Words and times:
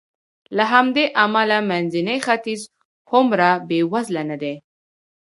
له 0.57 0.63
همدې 0.73 1.05
امله 1.23 1.57
منځنی 1.69 2.17
ختیځ 2.25 2.61
هومره 3.11 3.49
بېوزله 3.67 4.23
نه 4.29 4.37
دی. 4.41 4.55